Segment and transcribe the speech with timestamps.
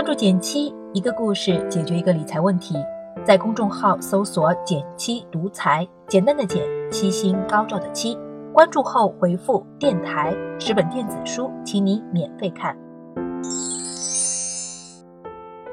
[0.00, 2.74] 关注简七，一个故事解决一个理财问题。
[3.22, 8.18] 在公众号搜索“简七独裁，简单的简，七星高照的七。
[8.50, 12.74] 关注后回复“电台”十本电子书，请你免费看。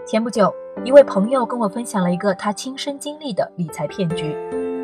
[0.05, 0.53] 前不久，
[0.83, 4.35] 一位朋友跟我分享了一个他亲身经历的理财骗局。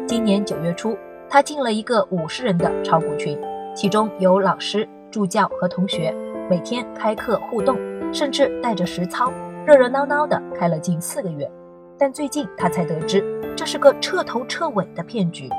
[0.07, 0.98] 今年九月初，
[1.28, 3.38] 他进了一个五十人的炒股群，
[3.75, 6.16] 其中有老师、助教和同学，
[6.49, 7.77] 每天开课互动，
[8.13, 9.34] 甚至带着实操，
[9.66, 11.49] 热热闹闹的开了近四个月。
[11.98, 13.23] 但最近他才得知，
[13.55, 15.49] 这是个彻头彻尾的骗局。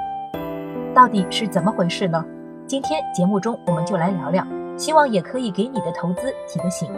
[0.95, 2.25] 到底是怎么回事呢？
[2.67, 4.47] 今天节目中我们就来聊聊，
[4.77, 6.89] 希望也可以给你的投资提个醒。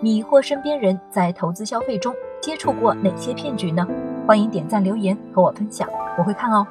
[0.00, 3.86] 你或身边人在投资消费中接触过哪些骗局呢？
[4.26, 5.88] 欢迎点赞留言和我分享，
[6.18, 6.66] 我会看哦。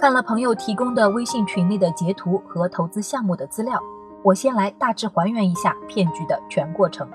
[0.00, 3.82] 看了朋友提供的微信群内的截图和投资项目的资料，
[4.22, 7.08] 我先来大致还原一下骗局的全过程。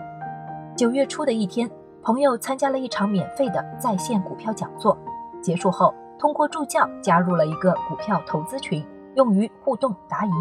[0.76, 1.70] 九月初的一天，
[2.02, 4.98] 朋友参加了一场免费的在线股票讲座，
[5.42, 10.31] 结束后通过助教加入了一个股票投资群，用于互动答疑。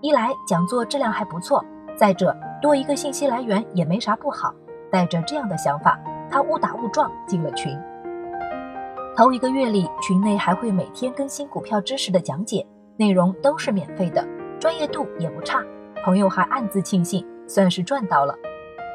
[0.00, 1.62] 一来讲座质量还不错，
[1.94, 4.54] 再者多一个信息来源也没啥不好。
[4.90, 7.78] 带着这样的想法，他误打误撞进了群。
[9.18, 12.64] 头一个月里，群内还会每天更新股票知识的讲解，
[12.96, 14.24] 内容都是免费的，
[14.60, 15.58] 专业度也不差。
[16.04, 18.32] 朋友还暗自庆幸，算是赚到了。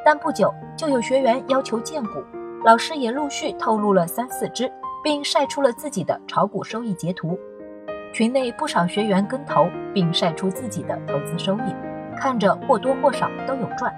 [0.06, 2.24] 但不久就有学员要求荐股，
[2.64, 4.72] 老师也陆续透露了三四只，
[5.04, 7.38] 并晒出了自己的炒股收益截图。
[8.14, 11.76] 群内不少学员跟投，并晒出自己的投资收益，
[12.16, 13.94] 看着或多或少都有赚。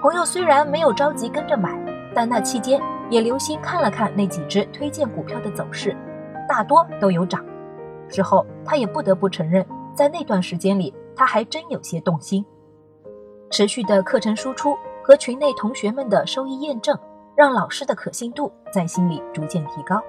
[0.00, 1.78] 朋友虽然没有着急跟着买，
[2.14, 5.96] 但那期间也留心看了看那几只推荐股票的走势，
[6.48, 7.44] 大多都有涨。
[8.08, 12.44] 之后他也不得不承认，在那段时间里，他还真有些动心。
[13.50, 14.76] 持续的课程输出。
[15.06, 16.98] 和群内同学们的收益验证，
[17.36, 20.02] 让老师的可信度在心里逐渐提高。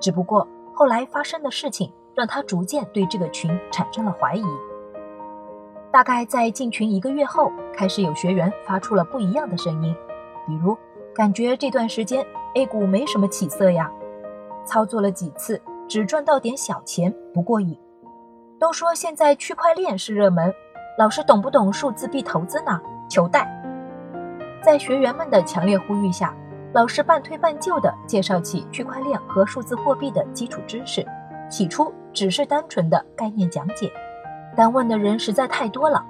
[0.00, 0.44] 只不过
[0.74, 4.42] 后来发生的事情，让他逐渐对这个群产生了怀疑。
[5.92, 9.94] 大概在进群一个月后，开始有学员发出了不一样的声音，
[10.44, 10.76] 比如
[11.16, 12.22] 感觉这段时间
[12.56, 13.90] A 股没什么起色呀，
[14.66, 17.74] 操作了几次只赚到点小钱，不过瘾。
[18.60, 20.52] 都说现在区块链是热门，
[20.98, 22.78] 老师懂不懂数字币投资呢？
[23.08, 23.50] 求带。
[24.62, 26.36] 在学员们的强烈呼吁下，
[26.74, 31.02] 老师半推半就地介绍起区块链和数字货币的基础知识。
[31.48, 33.90] 起初只是单纯的概念讲解，
[34.54, 36.04] 但问的人实在太多了，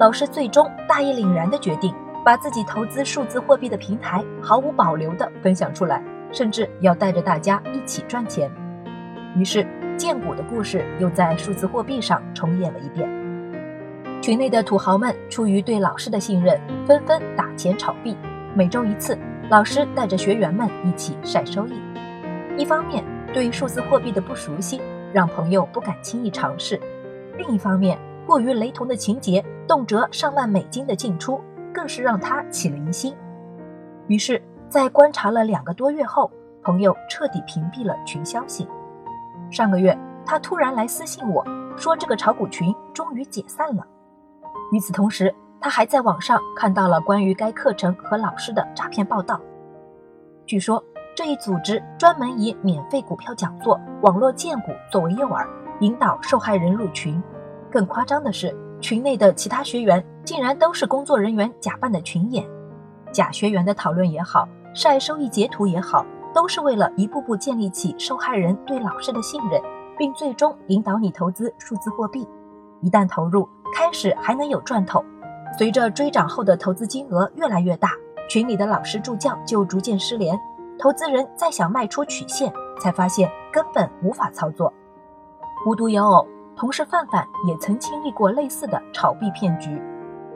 [0.00, 6.02] 老师最终大义凛然地决定把自己投资数字货币的平台毫无保留地分享出来，
[6.32, 8.50] 甚至要带着大家一起赚钱。
[9.36, 13.08] 于是，荐股的故事又在数字货币上重演了一遍。
[14.20, 18.16] 群内的土豪们出于对老师的信任，纷纷打钱炒币。
[18.54, 19.16] 每周一次，
[19.48, 21.72] 老师带着学员们一起晒收益。
[22.56, 24.80] 一方面，对数字货币的不熟悉
[25.12, 26.76] 让朋友不敢轻易尝试；
[27.36, 27.96] 另一方面，
[28.26, 31.40] 过于雷同的情节，动辄上万美金的进出，
[31.78, 33.16] 更是让他起了疑心。
[34.08, 36.28] 于是，在观察了两个多月后，
[36.60, 38.68] 朋友彻底屏蔽了群消息。
[39.48, 39.96] 上个月，
[40.26, 41.44] 他突然来私信我
[41.76, 43.86] 说，这个炒股群终于解散了。
[44.72, 49.40] 与此同时，他还在网上看到了关于该课程和老师的诈骗报道。
[50.44, 50.82] 据说
[51.14, 55.46] 这一组织专门以免费股票讲座、网络荐股作为诱饵，
[55.78, 57.22] 引导受害人入群。
[57.70, 62.44] 更夸张的是，群内的其他学员竟然都是工作人员假扮的群演。
[63.12, 69.60] 假学员的讨论也好，晒收益截图也好，都是为了一步步建立起受害人对老师的信任，
[69.96, 72.28] 并最终引导你投资数字货币。
[72.80, 75.04] 一旦投入，开始还能有赚头，
[75.56, 77.92] 随着追涨后的投资金额越来越大，
[78.28, 80.38] 群里的老师助教就逐渐失联。
[80.78, 84.72] 投资人再想卖出曲线，才发现根本无法操作。
[85.66, 86.24] 无独有偶，
[86.58, 89.80] 同事范范也曾经历过类似的炒币骗局，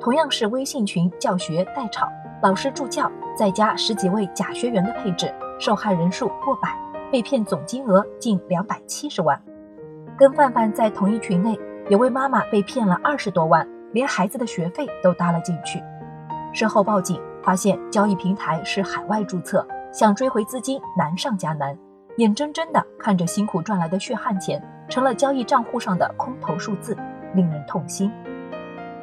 [0.00, 2.08] 同样是微信群教学代炒，
[2.40, 6.78] 老师助教再加十几位假学员的配置，受害人数过百，
[7.10, 9.36] 被骗总金额近两百七十万。
[10.16, 11.58] 跟范范在同一群内。
[11.88, 15.82] 有位妈妈被骗了二十多万，连孩子的学费都搭了进去。
[16.52, 21.76] 事后报警，发现交易平台是海外注册，想追回资金难上加难。
[22.18, 26.96] 眼睁睁地看着辛苦赚来的血汗钱成了交易账户上的空头数字，
[27.34, 28.10] 令人痛心。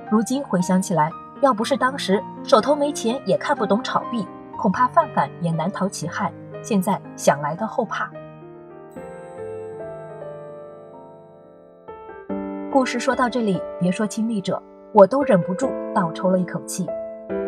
[0.09, 1.11] 如今回想起来，
[1.41, 4.27] 要不是当时手头没钱，也看不懂炒币，
[4.57, 6.31] 恐怕范范也难逃其害。
[6.61, 8.11] 现在想来都后怕。
[12.71, 14.61] 故事说到这里，别说亲历者，
[14.93, 16.87] 我都忍不住倒抽了一口气。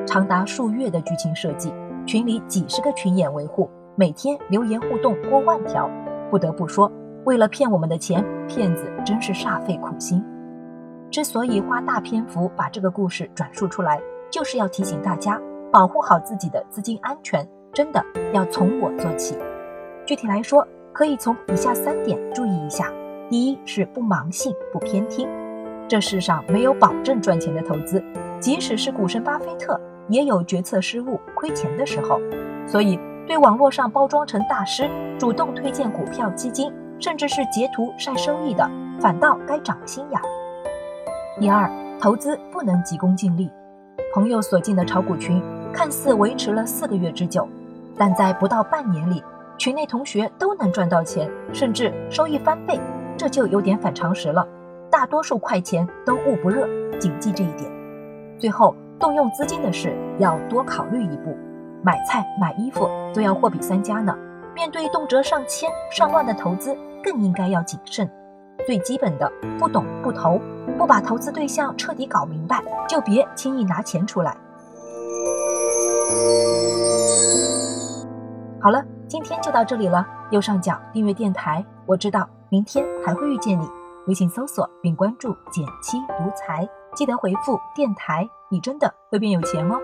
[0.06, 1.74] 长达数月的剧情设计，
[2.06, 5.89] 群里几十个群演维护，每天留言互动过万条。
[6.30, 6.92] 不得不说，
[7.25, 10.23] 为了骗我们的钱，骗子真是煞费苦心。
[11.09, 14.01] 之所以花大篇幅把这个故事转述出来，
[14.31, 15.39] 就是要提醒大家
[15.71, 18.03] 保护好自己的资金安全，真的
[18.33, 19.38] 要从我做起。
[20.06, 22.91] 具体来说，可以从以下三点注意一下：
[23.29, 25.27] 第一是不盲信、不偏听。
[25.88, 28.01] 这世上没有保证赚钱的投资，
[28.39, 32.19] 即使是股神巴菲特，也有决策失误亏钱的时候。
[32.65, 32.97] 所以，
[33.27, 34.89] 对网络上包装成大师、
[35.19, 36.71] 主动推荐股票、基金，
[37.01, 38.69] 甚至是截图晒收益的，
[39.00, 40.21] 反倒该长心眼。
[41.39, 41.68] 第二，
[42.00, 43.50] 投资不能急功近利。
[44.13, 45.42] 朋友所进的炒股群，
[45.74, 47.48] 看似维持了四个月之久，
[47.98, 49.24] 但在不到半年里，
[49.57, 52.80] 群内同学都能赚到钱，甚至收益翻倍，
[53.18, 54.47] 这就有点反常识了。
[54.92, 56.68] 大多数快钱都捂不热，
[57.00, 57.71] 谨记这一点。
[58.38, 61.36] 最后，动用资金的事要多考虑一步，
[61.81, 64.15] 买菜买衣服都要货比三家呢。
[64.54, 68.09] 面对动辄上千上万的投资，更应该要谨慎。
[68.65, 70.39] 最基本的，不懂不投，
[70.77, 74.38] 不把投资对象彻底搞明白，就别轻易拿钱出来。
[78.62, 80.06] 好了，今天就到这里了。
[80.30, 83.68] 右上角订阅电台，我知道明天还会遇见你。
[84.07, 89.77] 微信搜索并关注“减七独裁，记得回复“电台”，你真的会变有钱吗？